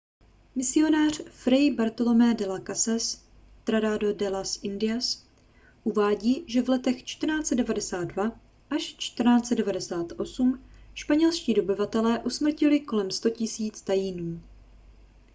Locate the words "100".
13.11-13.29